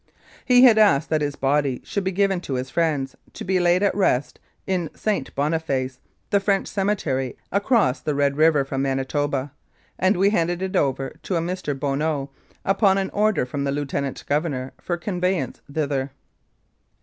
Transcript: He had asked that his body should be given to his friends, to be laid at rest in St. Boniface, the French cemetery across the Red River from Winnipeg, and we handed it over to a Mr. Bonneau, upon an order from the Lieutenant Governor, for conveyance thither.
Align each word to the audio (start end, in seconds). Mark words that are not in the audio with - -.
He 0.45 0.63
had 0.63 0.79
asked 0.79 1.11
that 1.11 1.21
his 1.21 1.35
body 1.35 1.79
should 1.83 2.03
be 2.03 2.11
given 2.11 2.41
to 2.41 2.55
his 2.55 2.71
friends, 2.71 3.15
to 3.33 3.43
be 3.43 3.59
laid 3.59 3.83
at 3.83 3.93
rest 3.93 4.39
in 4.65 4.89
St. 4.95 5.29
Boniface, 5.35 5.99
the 6.31 6.39
French 6.39 6.67
cemetery 6.67 7.37
across 7.51 7.99
the 7.99 8.15
Red 8.15 8.35
River 8.35 8.65
from 8.65 8.81
Winnipeg, 8.81 9.49
and 9.99 10.17
we 10.17 10.31
handed 10.31 10.63
it 10.63 10.75
over 10.75 11.19
to 11.21 11.35
a 11.35 11.39
Mr. 11.39 11.79
Bonneau, 11.79 12.31
upon 12.65 12.97
an 12.97 13.11
order 13.11 13.45
from 13.45 13.63
the 13.63 13.71
Lieutenant 13.71 14.23
Governor, 14.27 14.73
for 14.81 14.97
conveyance 14.97 15.61
thither. 15.71 16.09